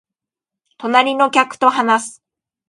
[0.79, 2.23] 隣の客と話す